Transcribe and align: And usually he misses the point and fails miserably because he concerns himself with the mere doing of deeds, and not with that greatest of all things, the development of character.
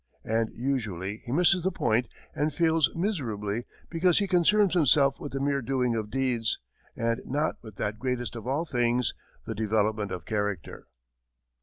And 0.25 0.49
usually 0.55 1.17
he 1.25 1.31
misses 1.31 1.61
the 1.61 1.69
point 1.69 2.07
and 2.33 2.51
fails 2.51 2.89
miserably 2.95 3.65
because 3.91 4.17
he 4.17 4.27
concerns 4.27 4.73
himself 4.73 5.19
with 5.19 5.31
the 5.31 5.39
mere 5.39 5.61
doing 5.61 5.93
of 5.93 6.09
deeds, 6.09 6.57
and 6.95 7.21
not 7.25 7.57
with 7.61 7.75
that 7.75 7.99
greatest 7.99 8.35
of 8.35 8.47
all 8.47 8.65
things, 8.65 9.13
the 9.45 9.53
development 9.53 10.09
of 10.11 10.25
character. 10.25 10.87